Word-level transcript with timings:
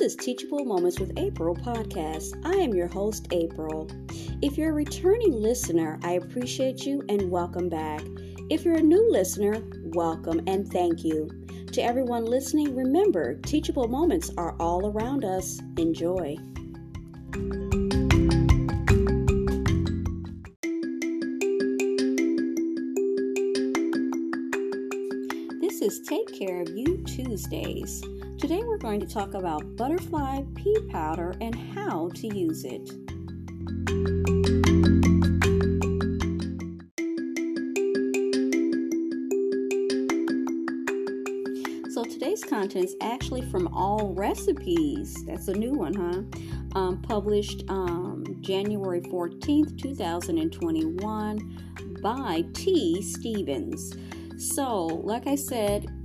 This 0.00 0.12
is 0.14 0.24
Teachable 0.24 0.64
Moments 0.64 0.98
with 0.98 1.12
April 1.18 1.54
podcast. 1.54 2.32
I 2.42 2.54
am 2.54 2.72
your 2.72 2.86
host, 2.86 3.28
April. 3.32 3.86
If 4.40 4.56
you're 4.56 4.70
a 4.70 4.72
returning 4.72 5.30
listener, 5.30 5.98
I 6.02 6.12
appreciate 6.12 6.86
you 6.86 7.04
and 7.10 7.30
welcome 7.30 7.68
back. 7.68 8.00
If 8.48 8.64
you're 8.64 8.78
a 8.78 8.82
new 8.82 9.10
listener, 9.10 9.62
welcome 9.92 10.40
and 10.46 10.66
thank 10.72 11.04
you. 11.04 11.28
To 11.72 11.82
everyone 11.82 12.24
listening, 12.24 12.74
remember, 12.74 13.34
teachable 13.34 13.88
moments 13.88 14.30
are 14.38 14.56
all 14.58 14.86
around 14.86 15.26
us. 15.26 15.60
Enjoy. 15.76 16.34
This 25.60 25.82
is 25.82 26.00
Take 26.08 26.32
Care 26.38 26.62
of 26.62 26.70
You 26.70 27.04
Tuesdays. 27.06 28.02
Today 28.40 28.62
we're 28.64 28.78
going 28.78 29.00
to 29.00 29.06
talk 29.06 29.34
about 29.34 29.76
butterfly 29.76 30.40
pea 30.54 30.80
powder 30.88 31.34
and 31.42 31.54
how 31.54 32.08
to 32.14 32.26
use 32.34 32.64
it. 32.64 32.88
So 41.92 42.04
today's 42.04 42.42
content 42.42 42.86
is 42.86 42.96
actually 43.02 43.42
from 43.42 43.68
Allrecipes. 43.74 45.26
That's 45.26 45.48
a 45.48 45.54
new 45.54 45.74
one, 45.74 45.92
huh? 45.92 46.22
Um, 46.80 47.02
published 47.02 47.64
um, 47.68 48.24
January 48.40 49.02
14th, 49.02 49.78
2021 49.82 51.98
by 52.02 52.44
T. 52.54 53.02
Stevens. 53.02 53.94
So, 54.38 54.86
like 54.86 55.26
I 55.26 55.34
said 55.34 55.99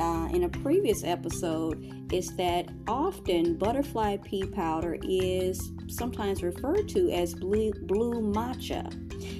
uh, 0.00 0.28
in 0.32 0.44
a 0.44 0.48
previous 0.48 1.04
episode, 1.04 2.08
is 2.12 2.34
that 2.36 2.68
often 2.88 3.56
butterfly 3.56 4.16
pea 4.16 4.44
powder 4.46 4.98
is 5.02 5.70
sometimes 5.88 6.42
referred 6.42 6.88
to 6.88 7.10
as 7.10 7.34
blue, 7.34 7.72
blue 7.82 8.20
matcha. 8.20 8.84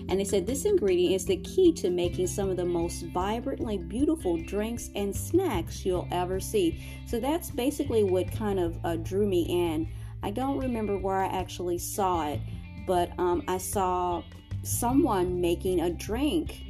And 0.09 0.21
they 0.21 0.25
said 0.25 0.47
this 0.47 0.65
ingredient 0.65 1.15
is 1.15 1.25
the 1.25 1.39
key 1.39 1.73
to 1.75 1.91
making 1.91 2.27
some 2.27 2.51
of 2.51 2.57
the 2.57 2.65
most 2.65 3.03
vibrantly 3.15 3.79
beautiful 3.79 4.43
drinks 4.45 4.91
and 4.95 5.15
snacks 5.15 5.87
you'll 5.87 6.09
ever 6.11 6.41
see. 6.41 6.85
So 7.07 7.19
that's 7.19 7.51
basically 7.51 8.05
what 8.05 8.31
kind 8.33 8.59
of 8.59 8.79
uh, 8.85 8.97
drew 8.97 9.27
me 9.27 9.47
in. 9.49 9.89
I 10.23 10.31
don't 10.31 10.59
remember 10.59 10.99
where 10.99 11.23
I 11.23 11.27
actually 11.27 11.79
saw 11.79 12.29
it, 12.29 12.41
but 12.87 13.19
um, 13.19 13.43
I 13.49 13.59
saw 13.59 14.23
someone 14.63 15.41
making 15.41 15.81
a 15.81 15.91
drink 15.91 16.61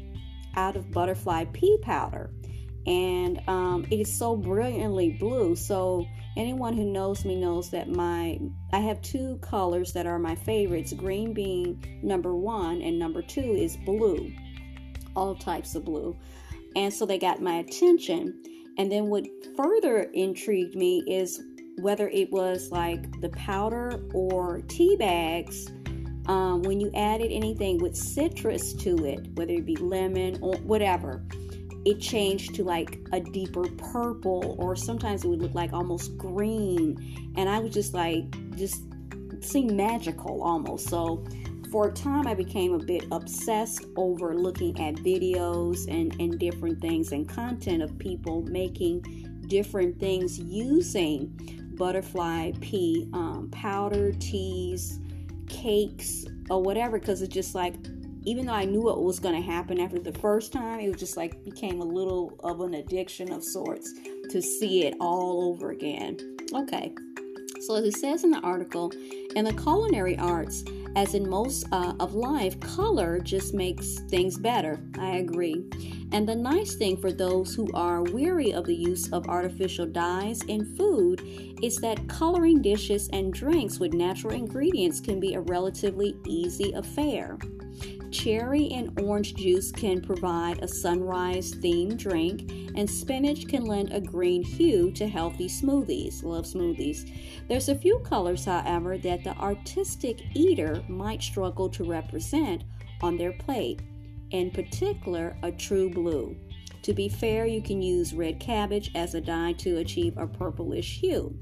out 0.55 0.77
of 0.77 0.91
butterfly 0.91 1.46
pea 1.52 1.78
powder. 1.83 2.30
And 2.86 3.41
um, 3.47 3.86
it 3.91 4.00
is 4.00 4.12
so 4.12 4.36
brilliantly 4.36 5.11
blue. 5.11 5.55
So 5.55 6.06
anyone 6.36 6.75
who 6.75 6.84
knows 6.84 7.25
me 7.25 7.36
knows 7.36 7.70
that 7.70 7.89
my 7.89 8.39
I 8.73 8.78
have 8.78 9.03
two 9.03 9.39
colors 9.42 9.92
that 9.92 10.06
are 10.06 10.19
my 10.19 10.34
favorites, 10.34 10.92
green 10.92 11.33
being 11.33 12.01
number 12.03 12.34
1 12.34 12.83
and 12.83 12.98
number 12.98 13.23
2 13.23 13.41
is 13.41 13.77
blue. 13.78 14.33
All 15.14 15.34
types 15.34 15.75
of 15.75 15.84
blue. 15.84 16.17
And 16.77 16.92
so 16.92 17.05
they 17.05 17.19
got 17.19 17.42
my 17.42 17.56
attention. 17.56 18.42
And 18.78 18.91
then 18.91 19.06
what 19.06 19.27
further 19.56 20.03
intrigued 20.14 20.75
me 20.75 21.03
is 21.06 21.42
whether 21.81 22.08
it 22.08 22.31
was 22.31 22.70
like 22.70 23.20
the 23.20 23.28
powder 23.31 24.03
or 24.14 24.61
tea 24.69 24.97
bags 24.97 25.70
um, 26.27 26.62
when 26.62 26.81
you 26.81 26.91
added 26.95 27.33
anything 27.33 27.78
with 27.78 27.97
citrus 27.97 28.73
to 28.75 29.05
it, 29.05 29.27
whether 29.34 29.53
it 29.53 29.67
be 29.67 29.77
lemon 29.77 30.39
or 30.41 30.55
whatever, 30.58 31.25
it 31.84 32.00
changed 32.00 32.55
to 32.56 32.64
like 32.64 32.98
a 33.12 33.20
deeper 33.20 33.64
purple, 33.78 34.56
or 34.59 34.77
sometimes 34.77 35.25
it 35.25 35.28
would 35.28 35.41
look 35.41 35.55
like 35.55 35.73
almost 35.73 36.17
green. 36.19 37.33
And 37.36 37.48
I 37.48 37.59
was 37.59 37.73
just 37.73 37.95
like, 37.95 38.25
just 38.56 38.83
seemed 39.41 39.73
magical 39.73 40.42
almost. 40.42 40.89
So 40.89 41.24
for 41.70 41.89
a 41.89 41.92
time, 41.92 42.27
I 42.27 42.35
became 42.35 42.74
a 42.74 42.79
bit 42.79 43.07
obsessed 43.13 43.86
over 43.96 44.35
looking 44.35 44.79
at 44.80 44.96
videos 44.96 45.89
and, 45.89 46.14
and 46.20 46.39
different 46.39 46.80
things 46.80 47.13
and 47.13 47.29
content 47.29 47.83
of 47.83 47.96
people 47.98 48.42
making 48.42 49.45
different 49.46 49.98
things 49.98 50.39
using 50.39 51.33
butterfly 51.77 52.52
pea 52.61 53.08
um, 53.14 53.48
powder, 53.52 54.13
teas, 54.13 54.98
cakes, 55.48 56.27
or 56.51 56.63
whatever, 56.63 56.98
because 56.98 57.23
it's 57.23 57.33
just 57.33 57.55
like 57.55 57.74
even 58.25 58.47
though 58.47 58.53
I 58.53 58.64
knew 58.64 58.83
what 58.83 59.03
was 59.03 59.19
going 59.19 59.35
to 59.35 59.41
happen 59.41 59.81
after 59.81 59.98
the 59.98 60.13
first 60.13 60.53
time, 60.53 60.81
it 60.81 60.89
was 60.89 61.01
just 61.01 61.17
like 61.17 61.42
became 61.45 61.81
a 61.81 61.85
little 61.85 62.39
of 62.45 62.61
an 62.61 62.75
addiction 62.75 63.33
of 63.33 63.42
sorts 63.42 63.92
to 64.31 64.42
see 64.42 64.86
it 64.86 64.95
all 65.01 65.48
over 65.51 65.70
again. 65.70 66.36
Okay, 66.55 66.92
so 67.61 67.75
as 67.75 67.85
it 67.85 67.97
says 67.97 68.25
in 68.25 68.31
the 68.31 68.41
article, 68.41 68.92
in 69.36 69.45
the 69.45 69.53
culinary 69.53 70.19
arts, 70.19 70.64
as 70.97 71.14
in 71.14 71.29
most 71.29 71.67
uh, 71.73 71.95
of 72.01 72.14
life, 72.14 72.58
color 72.61 73.20
just 73.20 73.55
makes 73.55 74.01
things 74.08 74.37
better. 74.37 74.81
I 74.98 75.17
agree. 75.17 75.64
And 76.13 76.29
the 76.29 76.35
nice 76.35 76.75
thing 76.75 76.97
for 76.97 77.13
those 77.13 77.55
who 77.55 77.69
are 77.75 78.02
weary 78.02 78.52
of 78.52 78.64
the 78.64 78.75
use 78.75 79.13
of 79.13 79.29
artificial 79.29 79.87
dyes 79.87 80.42
in 80.48 80.75
food 80.77 81.23
is 81.63 81.77
that 81.77 82.08
coloring 82.08 82.61
dishes 82.61 83.08
and 83.13 83.33
drinks 83.33 83.79
with 83.79 83.92
natural 83.92 84.35
ingredients 84.35 85.01
can 85.01 85.20
be 85.20 85.35
a 85.35 85.41
relatively 85.41 86.17
easy 86.27 86.73
affair. 86.73 87.39
Cherry 88.10 88.70
and 88.72 88.98
orange 89.00 89.34
juice 89.36 89.70
can 89.70 90.00
provide 90.00 90.62
a 90.62 90.68
sunrise 90.68 91.52
themed 91.54 91.96
drink, 91.96 92.50
and 92.74 92.90
spinach 92.90 93.46
can 93.46 93.64
lend 93.64 93.92
a 93.92 94.00
green 94.00 94.42
hue 94.42 94.90
to 94.92 95.06
healthy 95.06 95.48
smoothies. 95.48 96.24
Love 96.24 96.44
smoothies. 96.44 97.08
There's 97.48 97.68
a 97.68 97.74
few 97.74 98.00
colors, 98.00 98.44
however, 98.44 98.98
that 98.98 99.22
the 99.22 99.36
artistic 99.36 100.20
eater 100.34 100.82
might 100.88 101.22
struggle 101.22 101.68
to 101.70 101.84
represent 101.84 102.64
on 103.00 103.16
their 103.16 103.32
plate, 103.32 103.80
in 104.30 104.50
particular, 104.50 105.36
a 105.42 105.52
true 105.52 105.88
blue. 105.88 106.36
To 106.82 106.92
be 106.92 107.08
fair, 107.08 107.46
you 107.46 107.62
can 107.62 107.80
use 107.80 108.12
red 108.12 108.40
cabbage 108.40 108.90
as 108.94 109.14
a 109.14 109.20
dye 109.20 109.52
to 109.58 109.78
achieve 109.78 110.16
a 110.18 110.27
purplish 110.27 110.98
hue. 110.98 111.36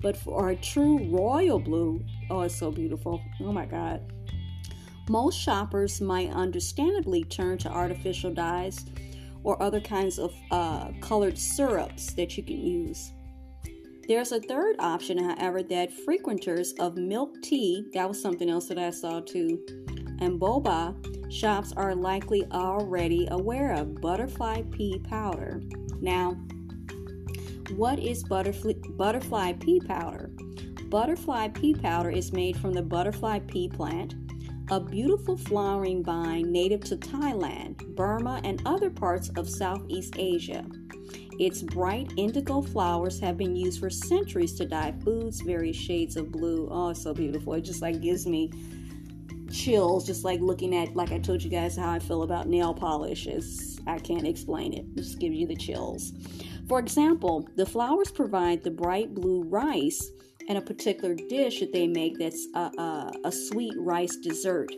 But 0.00 0.16
for 0.16 0.50
a 0.50 0.56
true 0.56 1.08
royal 1.08 1.58
blue, 1.58 2.04
oh, 2.30 2.42
it's 2.42 2.54
so 2.54 2.70
beautiful. 2.70 3.20
Oh 3.40 3.52
my 3.52 3.66
God. 3.66 4.12
Most 5.08 5.38
shoppers 5.38 6.00
might 6.00 6.30
understandably 6.30 7.24
turn 7.24 7.58
to 7.58 7.70
artificial 7.70 8.32
dyes 8.32 8.84
or 9.42 9.62
other 9.62 9.80
kinds 9.80 10.18
of 10.18 10.32
uh, 10.50 10.92
colored 11.00 11.38
syrups 11.38 12.14
that 12.14 12.36
you 12.36 12.42
can 12.42 12.58
use. 12.58 13.12
There's 14.08 14.32
a 14.32 14.40
third 14.40 14.76
option, 14.78 15.18
however, 15.18 15.62
that 15.64 15.92
frequenters 15.92 16.72
of 16.78 16.96
milk 16.96 17.40
tea, 17.42 17.86
that 17.92 18.08
was 18.08 18.20
something 18.20 18.48
else 18.48 18.68
that 18.68 18.78
I 18.78 18.90
saw 18.90 19.20
too, 19.20 19.64
and 20.20 20.40
boba 20.40 20.94
shops 21.32 21.72
are 21.76 21.94
likely 21.94 22.46
already 22.52 23.26
aware 23.30 23.72
of 23.72 24.00
butterfly 24.00 24.62
pea 24.70 24.98
powder. 25.00 25.62
Now, 26.00 26.32
what 27.76 27.98
is 27.98 28.22
butterfly, 28.24 28.74
butterfly 28.90 29.54
pea 29.54 29.80
powder? 29.80 30.30
Butterfly 30.88 31.48
pea 31.48 31.74
powder 31.74 32.10
is 32.10 32.32
made 32.32 32.56
from 32.58 32.72
the 32.72 32.82
butterfly 32.82 33.40
pea 33.40 33.68
plant 33.68 34.14
a 34.70 34.80
beautiful 34.80 35.36
flowering 35.36 36.02
vine 36.02 36.50
native 36.50 36.80
to 36.80 36.96
Thailand, 36.96 37.76
Burma, 37.94 38.40
and 38.44 38.62
other 38.64 38.88
parts 38.88 39.28
of 39.36 39.48
Southeast 39.48 40.14
Asia. 40.18 40.64
Its 41.38 41.62
bright 41.62 42.10
indigo 42.16 42.62
flowers 42.62 43.20
have 43.20 43.36
been 43.36 43.54
used 43.54 43.80
for 43.80 43.90
centuries 43.90 44.54
to 44.54 44.64
dye 44.64 44.94
foods, 45.04 45.40
various 45.42 45.76
shades 45.76 46.16
of 46.16 46.32
blue. 46.32 46.68
Oh, 46.70 46.92
so 46.92 47.12
beautiful. 47.12 47.54
It 47.54 47.62
just 47.62 47.82
like 47.82 48.00
gives 48.00 48.26
me 48.26 48.50
chills, 49.52 50.06
just 50.06 50.24
like 50.24 50.40
looking 50.40 50.74
at, 50.74 50.96
like 50.96 51.12
I 51.12 51.18
told 51.18 51.42
you 51.42 51.50
guys, 51.50 51.76
how 51.76 51.90
I 51.90 51.98
feel 51.98 52.22
about 52.22 52.48
nail 52.48 52.72
polish. 52.72 53.26
It's, 53.26 53.78
I 53.86 53.98
can't 53.98 54.26
explain 54.26 54.72
it. 54.72 54.86
it 54.86 54.96
just 54.96 55.18
gives 55.18 55.34
you 55.34 55.46
the 55.46 55.56
chills. 55.56 56.12
For 56.68 56.78
example, 56.78 57.46
the 57.56 57.66
flowers 57.66 58.10
provide 58.10 58.62
the 58.62 58.70
bright 58.70 59.12
blue 59.12 59.42
rice 59.42 60.10
and 60.48 60.58
a 60.58 60.60
particular 60.60 61.14
dish 61.14 61.60
that 61.60 61.72
they 61.72 61.86
make 61.86 62.18
that's 62.18 62.46
a, 62.54 62.70
a, 62.78 63.12
a 63.24 63.32
sweet 63.32 63.74
rice 63.76 64.16
dessert 64.16 64.70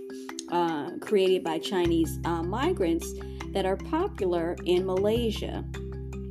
uh, 0.50 0.90
created 1.00 1.42
by 1.42 1.58
Chinese 1.58 2.18
uh, 2.24 2.42
migrants 2.42 3.12
that 3.52 3.66
are 3.66 3.76
popular 3.76 4.56
in 4.64 4.86
Malaysia. 4.86 5.64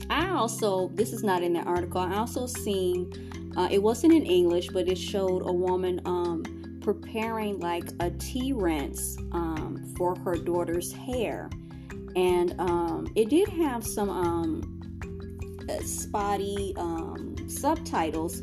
I 0.10 0.30
also, 0.30 0.90
this 0.94 1.12
is 1.12 1.24
not 1.24 1.42
in 1.42 1.54
the 1.54 1.62
article, 1.62 2.00
I 2.02 2.16
also 2.16 2.46
seen, 2.46 3.12
uh, 3.58 3.68
it 3.72 3.82
wasn't 3.82 4.14
in 4.14 4.24
English, 4.24 4.70
but 4.70 4.88
it 4.88 4.98
showed 4.98 5.42
a 5.48 5.52
woman 5.52 6.00
um, 6.06 6.44
preparing 6.82 7.60
like 7.60 7.90
a 8.00 8.12
tea 8.12 8.54
rinse 8.54 9.18
um, 9.32 9.94
for 9.98 10.16
her 10.20 10.36
daughter's 10.36 10.94
hair. 10.94 11.50
And 12.16 12.54
um, 12.60 13.08
it 13.16 13.30
did 13.30 13.50
have 13.50 13.86
some 13.86 14.10
um, 14.10 14.82
uh, 15.68 15.82
spotty 15.82 16.74
um, 16.78 17.36
subtitles 17.50 18.42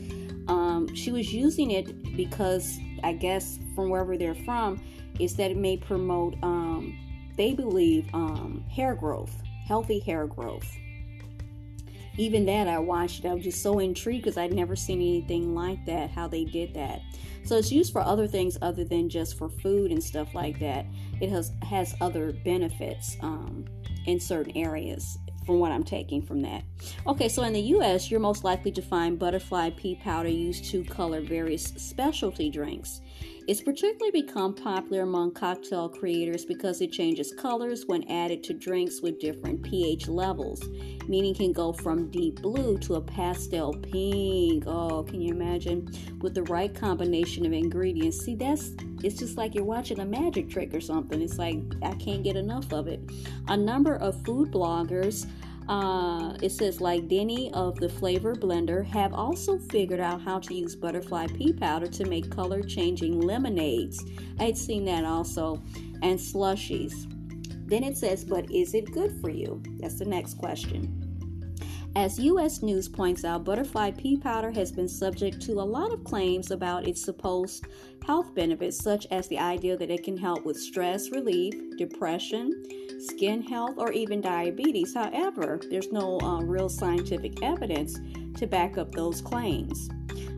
um, 0.52 0.94
she 0.94 1.10
was 1.10 1.32
using 1.32 1.70
it 1.70 1.86
because 2.14 2.78
I 3.02 3.14
guess 3.14 3.58
from 3.74 3.88
wherever 3.88 4.18
they're 4.18 4.34
from, 4.34 4.82
is 5.18 5.34
that 5.36 5.50
it 5.50 5.56
may 5.56 5.78
promote, 5.78 6.34
um, 6.42 6.94
they 7.38 7.54
believe, 7.54 8.06
um, 8.12 8.62
hair 8.70 8.94
growth, 8.94 9.34
healthy 9.66 9.98
hair 10.00 10.26
growth. 10.26 10.70
even 12.18 12.44
that 12.44 12.68
I 12.68 12.78
watched. 12.78 13.24
I 13.24 13.32
was 13.32 13.44
just 13.44 13.62
so 13.62 13.78
intrigued 13.78 14.24
because 14.24 14.36
I'd 14.36 14.52
never 14.52 14.76
seen 14.76 15.00
anything 15.00 15.54
like 15.54 15.84
that. 15.86 16.10
How 16.10 16.28
they 16.28 16.44
did 16.44 16.74
that. 16.74 17.00
So 17.44 17.56
it's 17.56 17.72
used 17.72 17.92
for 17.92 18.02
other 18.02 18.26
things 18.26 18.58
other 18.60 18.84
than 18.84 19.08
just 19.08 19.38
for 19.38 19.48
food 19.48 19.90
and 19.90 20.02
stuff 20.02 20.34
like 20.34 20.58
that. 20.60 20.84
It 21.20 21.30
has 21.30 21.52
has 21.62 21.94
other 22.00 22.32
benefits 22.44 23.16
um, 23.22 23.64
in 24.06 24.20
certain 24.20 24.56
areas 24.56 25.16
from 25.46 25.58
what 25.58 25.72
I'm 25.72 25.84
taking 25.84 26.22
from 26.22 26.42
that. 26.42 26.62
Okay, 27.06 27.28
so 27.28 27.42
in 27.42 27.52
the 27.52 27.60
US, 27.60 28.10
you're 28.10 28.20
most 28.20 28.44
likely 28.44 28.70
to 28.72 28.82
find 28.82 29.18
butterfly 29.18 29.70
pea 29.70 29.96
powder 29.96 30.28
used 30.28 30.66
to 30.70 30.84
color 30.84 31.20
various 31.20 31.64
specialty 31.64 32.48
drinks. 32.48 33.00
It's 33.48 33.60
particularly 33.60 34.12
become 34.12 34.54
popular 34.54 35.02
among 35.02 35.34
cocktail 35.34 35.88
creators 35.88 36.44
because 36.44 36.80
it 36.80 36.92
changes 36.92 37.34
colors 37.36 37.84
when 37.86 38.08
added 38.08 38.44
to 38.44 38.54
drinks 38.54 39.02
with 39.02 39.18
different 39.18 39.64
pH 39.64 40.06
levels, 40.06 40.62
meaning 41.08 41.34
can 41.34 41.52
go 41.52 41.72
from 41.72 42.08
deep 42.08 42.40
blue 42.40 42.78
to 42.78 42.94
a 42.94 43.00
pastel 43.00 43.74
pink. 43.74 44.62
Oh, 44.68 45.02
can 45.02 45.20
you 45.20 45.34
imagine? 45.34 45.90
With 46.20 46.34
the 46.34 46.44
right 46.44 46.72
combination 46.72 47.44
of 47.44 47.52
ingredients. 47.52 48.24
See, 48.24 48.36
that's 48.36 48.76
it's 49.02 49.18
just 49.18 49.36
like 49.36 49.56
you're 49.56 49.64
watching 49.64 49.98
a 49.98 50.04
magic 50.04 50.48
trick 50.48 50.72
or 50.72 50.80
something. 50.80 51.20
It's 51.20 51.38
like 51.38 51.58
I 51.82 51.94
can't 51.94 52.22
get 52.22 52.36
enough 52.36 52.72
of 52.72 52.86
it. 52.86 53.00
A 53.48 53.56
number 53.56 53.96
of 53.96 54.24
food 54.24 54.52
bloggers 54.52 55.26
uh, 55.68 56.36
it 56.42 56.50
says 56.50 56.80
like 56.80 57.08
Denny 57.08 57.52
of 57.52 57.78
the 57.78 57.88
Flavor 57.88 58.34
Blender 58.34 58.84
have 58.84 59.14
also 59.14 59.58
figured 59.58 60.00
out 60.00 60.20
how 60.20 60.38
to 60.38 60.54
use 60.54 60.74
butterfly 60.76 61.26
pea 61.28 61.52
powder 61.52 61.86
to 61.86 62.04
make 62.04 62.30
color 62.30 62.62
changing 62.62 63.20
lemonades. 63.20 64.04
I 64.38 64.44
had 64.44 64.58
seen 64.58 64.84
that 64.86 65.04
also, 65.04 65.62
and 66.02 66.18
slushies. 66.18 67.08
Then 67.66 67.84
it 67.84 67.96
says, 67.96 68.24
but 68.24 68.50
is 68.50 68.74
it 68.74 68.92
good 68.92 69.20
for 69.20 69.30
you? 69.30 69.62
That's 69.78 69.98
the 69.98 70.04
next 70.04 70.34
question. 70.34 71.01
As 71.94 72.18
U.S. 72.18 72.62
News 72.62 72.88
points 72.88 73.22
out, 73.22 73.44
butterfly 73.44 73.90
pea 73.90 74.16
powder 74.16 74.50
has 74.50 74.72
been 74.72 74.88
subject 74.88 75.42
to 75.42 75.60
a 75.60 75.62
lot 75.62 75.92
of 75.92 76.04
claims 76.04 76.50
about 76.50 76.88
its 76.88 77.04
supposed 77.04 77.66
health 78.06 78.34
benefits, 78.34 78.82
such 78.82 79.06
as 79.10 79.28
the 79.28 79.38
idea 79.38 79.76
that 79.76 79.90
it 79.90 80.02
can 80.02 80.16
help 80.16 80.46
with 80.46 80.56
stress 80.56 81.10
relief, 81.10 81.52
depression, 81.76 82.64
skin 82.98 83.42
health, 83.42 83.74
or 83.76 83.92
even 83.92 84.22
diabetes. 84.22 84.94
However, 84.94 85.60
there's 85.68 85.92
no 85.92 86.18
uh, 86.20 86.40
real 86.40 86.70
scientific 86.70 87.42
evidence 87.42 88.00
to 88.38 88.46
back 88.46 88.78
up 88.78 88.92
those 88.92 89.20
claims. 89.20 89.90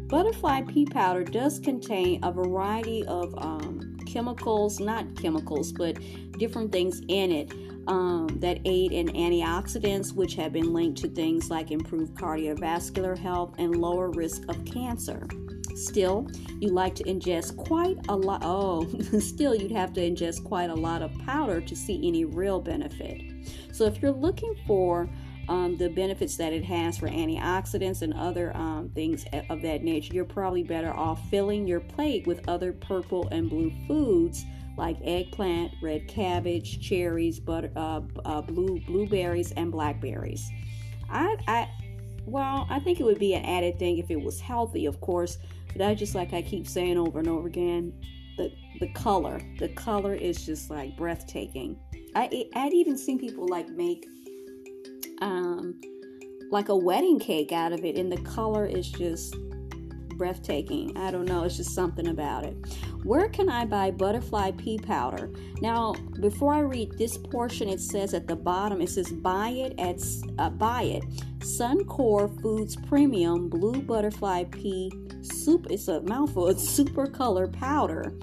Butterfly 0.09 0.62
pea 0.62 0.87
powder 0.87 1.23
does 1.23 1.61
contain 1.61 2.19
a 2.25 2.33
variety 2.33 3.05
of 3.06 3.33
um, 3.39 3.74
chemicals, 4.15 4.79
not 4.79 5.05
chemicals, 5.21 5.73
but 5.73 5.99
different 6.39 6.71
things 6.71 7.03
in 7.09 7.33
it 7.33 7.53
um, 7.89 8.29
that 8.41 8.61
aid 8.65 8.93
in 8.93 9.09
antioxidants, 9.09 10.15
which 10.15 10.37
have 10.37 10.53
been 10.53 10.73
linked 10.73 11.01
to 11.03 11.09
things 11.09 11.51
like 11.51 11.73
improved 11.73 12.15
cardiovascular 12.15 13.19
health 13.19 13.57
and 13.59 13.81
lower 13.81 14.11
risk 14.11 14.49
of 14.49 14.65
cancer. 14.65 15.27
Still, 15.75 16.29
you 16.61 16.69
like 16.69 16.95
to 16.95 17.05
ingest 17.05 17.57
quite 17.57 17.99
a 18.09 18.15
lot. 18.15 18.43
Oh, 18.45 18.87
still, 19.19 19.53
you'd 19.53 19.73
have 19.73 19.93
to 19.95 20.01
ingest 20.01 20.45
quite 20.45 20.71
a 20.71 20.75
lot 20.75 21.03
of 21.03 21.13
powder 21.27 21.61
to 21.61 21.75
see 21.75 22.07
any 22.07 22.25
real 22.25 22.61
benefit. 22.61 23.21
So, 23.73 23.85
if 23.85 24.01
you're 24.01 24.13
looking 24.13 24.55
for 24.65 25.11
um, 25.49 25.76
the 25.76 25.91
benefits 25.91 26.37
that 26.37 26.52
it 26.52 26.64
has 26.64 26.99
for 26.99 27.08
antioxidants 27.08 28.02
and 28.02 28.14
other 28.14 28.56
um, 28.56 28.91
things 28.94 29.25
of 29.50 29.62
that 29.62 29.82
nature, 29.82 30.14
you're 30.14 30.25
probably 30.25 30.62
better 30.62 30.93
off 30.93 31.29
filling 31.29 31.67
your 31.67 31.81
plate 31.81 32.26
with 32.26 32.49
other 32.49 32.73
purple 32.73 33.29
and 33.29 33.50
blue 33.50 33.73
foods 33.87 34.44
like 34.76 34.96
eggplant, 35.05 35.73
red 35.82 36.08
cabbage, 36.08 36.81
cherries, 36.81 37.38
butter, 37.38 37.70
uh, 37.76 38.00
uh, 38.25 38.43
blue 38.43 38.81
blueberries, 38.87 39.52
and 39.52 39.70
blackberries. 39.70 40.50
I, 41.11 41.37
I, 41.46 41.70
well, 42.26 42.67
I 42.69 42.81
think 42.81 43.00
it 43.00 43.05
would 43.05 43.19
be 43.19 43.35
an 43.35 43.44
added 43.44 43.79
thing 43.79 43.99
if 43.99 44.11
it 44.11 44.20
was 44.20 44.41
healthy, 44.41 44.87
of 44.87 45.00
course. 45.00 45.38
But 45.73 45.87
I 45.87 45.94
just 45.94 46.14
like 46.14 46.32
I 46.32 46.43
keep 46.43 46.67
saying 46.67 46.99
over 46.99 47.19
and 47.19 47.29
over 47.29 47.46
again, 47.46 47.93
the 48.37 48.52
the 48.81 48.88
color, 48.94 49.41
the 49.58 49.69
color 49.69 50.14
is 50.14 50.44
just 50.44 50.70
like 50.70 50.96
breathtaking. 50.96 51.79
I 52.14 52.49
I'd 52.55 52.73
even 52.73 52.96
seen 52.96 53.19
people 53.19 53.46
like 53.49 53.69
make 53.69 54.06
um 55.21 55.81
like 56.51 56.69
a 56.69 56.77
wedding 56.77 57.19
cake 57.19 57.53
out 57.53 57.73
of 57.73 57.85
it, 57.85 57.97
and 57.97 58.13
the 58.13 58.21
color 58.23 58.67
is 58.67 58.91
just 58.91 59.35
breathtaking. 60.17 60.97
I 60.97 61.11
don't 61.11 61.25
know, 61.25 61.43
it's 61.45 61.57
just 61.57 61.75
something 61.75 62.09
about 62.09 62.45
it. 62.45 62.57
Where 63.03 63.29
can 63.29 63.49
I 63.49 63.65
buy 63.65 63.91
butterfly 63.91 64.53
pea 64.53 64.79
powder? 64.79 65.31
Now, 65.61 65.95
before 66.21 66.55
I 66.55 66.61
read 66.61 66.97
this 66.97 67.17
portion, 67.19 67.69
it 67.69 67.81
says 67.81 68.15
at 68.15 68.29
the 68.29 68.37
bottom, 68.37 68.81
it 68.81 68.91
says 68.91 69.13
buy 69.13 69.49
it 69.49 69.79
at 69.79 70.01
uh, 70.39 70.51
buy 70.51 70.83
it. 70.83 71.05
Suncore 71.41 72.41
Foods 72.41 72.77
Premium 72.77 73.49
Blue 73.49 73.83
Butterfly 73.83 74.45
Pea 74.45 74.91
Soup. 75.21 75.67
It's 75.69 75.89
a 75.89 76.01
mouthful. 76.03 76.49
It's 76.49 76.67
super 76.67 77.07
color 77.07 77.49
powder. 77.49 78.15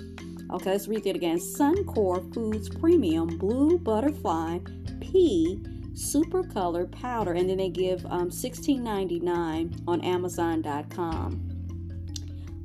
Okay, 0.51 0.71
let's 0.71 0.87
read 0.87 1.05
it 1.05 1.15
again. 1.15 1.37
Suncore 1.37 2.33
Foods 2.33 2.69
Premium 2.69 3.37
Blue 3.37 3.77
Butterfly 3.77 4.59
Pea 4.99 5.61
Super 5.93 6.43
Color 6.43 6.87
Powder, 6.87 7.33
and 7.33 7.49
then 7.49 7.57
they 7.57 7.69
give 7.69 8.05
um, 8.05 8.29
$16.99 8.29 9.83
on 9.87 10.01
Amazon.com. 10.01 11.51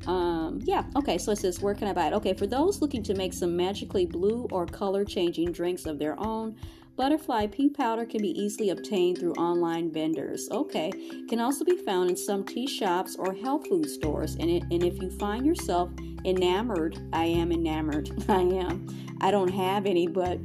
Um, 0.06 0.60
yeah, 0.62 0.84
okay, 0.94 1.18
so 1.18 1.32
it 1.32 1.38
says, 1.38 1.60
Where 1.60 1.74
can 1.74 1.88
I 1.88 1.92
buy 1.92 2.06
it? 2.08 2.12
Okay, 2.14 2.32
for 2.32 2.46
those 2.46 2.80
looking 2.80 3.02
to 3.04 3.14
make 3.14 3.32
some 3.32 3.56
magically 3.56 4.06
blue 4.06 4.46
or 4.52 4.66
color 4.66 5.04
changing 5.04 5.52
drinks 5.52 5.84
of 5.84 5.98
their 5.98 6.18
own, 6.20 6.54
butterfly 6.96 7.46
pea 7.48 7.68
powder 7.68 8.06
can 8.06 8.22
be 8.22 8.30
easily 8.40 8.70
obtained 8.70 9.18
through 9.18 9.32
online 9.34 9.92
vendors. 9.92 10.48
Okay, 10.50 10.92
can 11.28 11.40
also 11.40 11.64
be 11.64 11.76
found 11.76 12.10
in 12.10 12.16
some 12.16 12.44
tea 12.44 12.68
shops 12.68 13.16
or 13.16 13.34
health 13.34 13.66
food 13.68 13.88
stores. 13.88 14.36
And, 14.36 14.48
it, 14.48 14.62
and 14.70 14.84
if 14.84 15.02
you 15.02 15.10
find 15.10 15.44
yourself 15.44 15.90
enamored, 16.24 16.98
I 17.12 17.24
am 17.24 17.50
enamored, 17.50 18.10
I 18.28 18.40
am. 18.40 18.86
I 19.20 19.30
don't 19.30 19.52
have 19.52 19.86
any, 19.86 20.06
but 20.06 20.38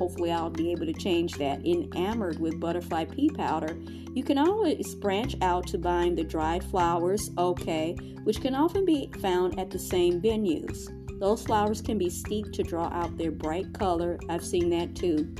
hopefully 0.00 0.32
I'll 0.32 0.50
be 0.50 0.72
able 0.72 0.86
to 0.86 0.94
change 0.94 1.34
that. 1.34 1.64
Enamored 1.64 2.40
with 2.40 2.58
butterfly 2.58 3.04
pea 3.04 3.28
powder 3.28 3.76
you 4.12 4.24
can 4.24 4.38
always 4.38 4.96
branch 4.96 5.36
out 5.40 5.68
to 5.68 5.78
buying 5.78 6.16
the 6.16 6.24
dried 6.24 6.64
flowers, 6.64 7.30
okay, 7.38 7.92
which 8.24 8.40
can 8.40 8.56
often 8.56 8.84
be 8.84 9.08
found 9.20 9.56
at 9.58 9.70
the 9.70 9.78
same 9.78 10.20
venues. 10.20 10.88
Those 11.20 11.44
flowers 11.44 11.80
can 11.80 11.96
be 11.96 12.10
steeped 12.10 12.52
to 12.54 12.64
draw 12.64 12.88
out 12.88 13.16
their 13.16 13.30
bright 13.30 13.72
color. 13.72 14.18
I've 14.28 14.44
seen 14.44 14.68
that 14.70 14.96
too. 14.96 15.32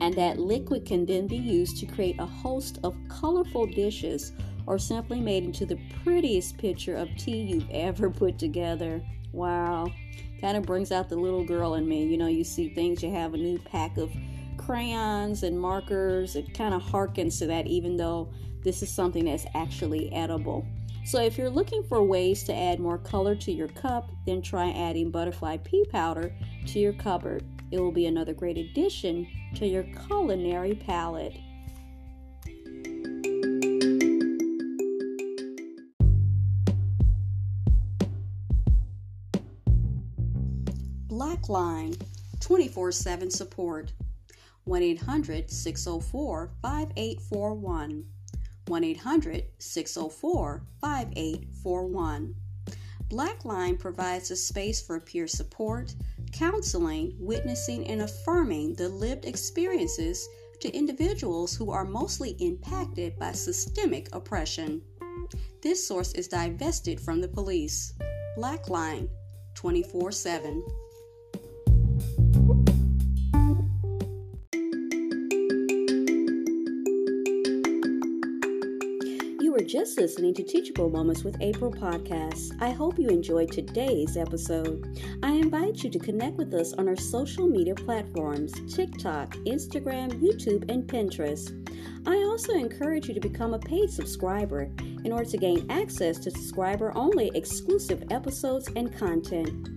And 0.00 0.14
that 0.14 0.38
liquid 0.38 0.86
can 0.86 1.04
then 1.04 1.26
be 1.26 1.36
used 1.36 1.76
to 1.78 1.86
create 1.86 2.18
a 2.18 2.26
host 2.26 2.78
of 2.84 2.96
colorful 3.10 3.66
dishes 3.66 4.32
or 4.66 4.78
simply 4.78 5.20
made 5.20 5.44
into 5.44 5.66
the 5.66 5.78
prettiest 6.02 6.56
picture 6.56 6.94
of 6.94 7.08
tea 7.18 7.42
you've 7.42 7.68
ever 7.72 8.08
put 8.08 8.38
together. 8.38 9.02
Wow. 9.32 9.88
Kind 10.40 10.56
of 10.56 10.64
brings 10.64 10.92
out 10.92 11.08
the 11.08 11.16
little 11.16 11.44
girl 11.44 11.74
in 11.74 11.88
me. 11.88 12.04
You 12.04 12.16
know, 12.16 12.28
you 12.28 12.44
see 12.44 12.68
things, 12.68 13.02
you 13.02 13.10
have 13.10 13.34
a 13.34 13.36
new 13.36 13.58
pack 13.58 13.96
of 13.96 14.12
crayons 14.56 15.42
and 15.42 15.58
markers. 15.58 16.36
It 16.36 16.54
kind 16.54 16.74
of 16.74 16.82
harkens 16.82 17.38
to 17.38 17.46
that, 17.46 17.66
even 17.66 17.96
though 17.96 18.32
this 18.62 18.82
is 18.82 18.90
something 18.90 19.24
that's 19.24 19.46
actually 19.54 20.12
edible. 20.12 20.66
So, 21.04 21.22
if 21.22 21.38
you're 21.38 21.48
looking 21.48 21.82
for 21.84 22.02
ways 22.02 22.44
to 22.44 22.54
add 22.54 22.80
more 22.80 22.98
color 22.98 23.34
to 23.36 23.50
your 23.50 23.68
cup, 23.68 24.10
then 24.26 24.42
try 24.42 24.70
adding 24.70 25.10
butterfly 25.10 25.56
pea 25.58 25.86
powder 25.86 26.34
to 26.66 26.78
your 26.78 26.92
cupboard. 26.92 27.44
It 27.70 27.80
will 27.80 27.92
be 27.92 28.06
another 28.06 28.34
great 28.34 28.58
addition 28.58 29.26
to 29.54 29.66
your 29.66 29.84
culinary 30.06 30.74
palette. 30.74 31.36
Blackline 41.38 42.00
24 42.40 42.90
7 42.90 43.30
support. 43.30 43.92
1 44.64 44.82
800 44.82 45.48
604 45.48 46.50
5841. 46.62 48.04
1 48.66 48.84
800 48.84 49.44
604 49.58 50.62
5841. 50.80 52.34
Blackline 53.08 53.78
provides 53.78 54.30
a 54.30 54.36
space 54.36 54.82
for 54.82 54.98
peer 55.00 55.28
support, 55.28 55.94
counseling, 56.32 57.14
witnessing, 57.20 57.86
and 57.86 58.02
affirming 58.02 58.74
the 58.74 58.88
lived 58.88 59.24
experiences 59.24 60.28
to 60.60 60.74
individuals 60.76 61.54
who 61.54 61.70
are 61.70 61.84
mostly 61.84 62.30
impacted 62.40 63.16
by 63.16 63.30
systemic 63.30 64.08
oppression. 64.12 64.82
This 65.62 65.86
source 65.86 66.12
is 66.14 66.26
divested 66.26 67.00
from 67.00 67.20
the 67.20 67.28
police. 67.28 67.94
Blackline 68.36 69.08
24 69.54 70.12
7. 70.12 70.64
Just 79.78 79.96
listening 79.96 80.34
to 80.34 80.42
Teachable 80.42 80.90
Moments 80.90 81.22
with 81.22 81.40
April 81.40 81.70
podcast. 81.70 82.50
I 82.60 82.70
hope 82.70 82.98
you 82.98 83.06
enjoyed 83.10 83.52
today's 83.52 84.16
episode. 84.16 85.00
I 85.22 85.30
invite 85.30 85.84
you 85.84 85.90
to 85.90 86.00
connect 86.00 86.36
with 86.36 86.52
us 86.52 86.72
on 86.72 86.88
our 86.88 86.96
social 86.96 87.46
media 87.46 87.76
platforms 87.76 88.52
TikTok, 88.74 89.36
Instagram, 89.46 90.20
YouTube, 90.20 90.68
and 90.68 90.82
Pinterest. 90.82 91.52
I 92.08 92.16
also 92.24 92.54
encourage 92.54 93.06
you 93.06 93.14
to 93.14 93.20
become 93.20 93.54
a 93.54 93.58
paid 93.60 93.88
subscriber 93.88 94.68
in 95.04 95.12
order 95.12 95.30
to 95.30 95.38
gain 95.38 95.64
access 95.70 96.18
to 96.18 96.32
subscriber 96.32 96.90
only 96.96 97.30
exclusive 97.36 98.02
episodes 98.10 98.68
and 98.74 98.92
content. 98.98 99.68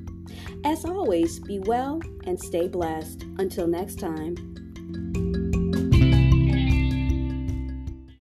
As 0.65 0.83
always, 0.83 1.39
be 1.41 1.59
well 1.59 2.01
and 2.25 2.41
stay 2.41 2.67
blessed. 2.67 3.25
Until 3.37 3.67
next 3.67 3.99
time. 3.99 5.50